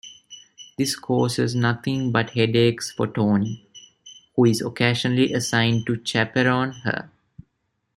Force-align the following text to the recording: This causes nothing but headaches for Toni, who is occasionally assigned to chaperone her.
This 0.79 0.95
causes 0.95 1.53
nothing 1.53 2.11
but 2.11 2.31
headaches 2.31 2.89
for 2.91 3.05
Toni, 3.05 3.63
who 4.35 4.45
is 4.45 4.59
occasionally 4.59 5.31
assigned 5.31 5.85
to 5.85 6.01
chaperone 6.03 6.71
her. 6.85 7.11